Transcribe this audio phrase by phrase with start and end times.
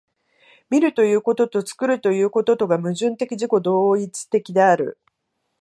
[0.71, 4.97] 見るということと作るということとが矛盾的自己同一的である。